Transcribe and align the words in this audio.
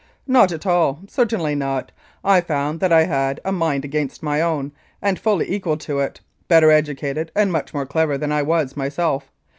Not 0.25 0.51
at 0.51 0.65
all 0.65 1.01
certainly 1.07 1.53
not. 1.53 1.91
I 2.23 2.41
found 2.41 2.79
that 2.79 2.91
I 2.91 3.03
had 3.03 3.39
a 3.45 3.51
mind 3.51 3.85
against 3.85 4.23
my 4.23 4.41
own, 4.41 4.71
and 4.99 5.19
fully 5.19 5.47
equal 5.51 5.77
to 5.77 5.99
it; 5.99 6.21
better 6.47 6.71
educated 6.71 7.31
and 7.35 7.51
much 7.51 7.71
more 7.71 7.85
clever 7.85 8.17
than 8.17 8.31
I 8.31 8.41
was 8.41 8.75
myself. 8.75 9.31